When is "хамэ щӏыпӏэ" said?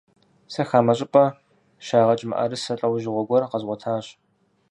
0.69-1.25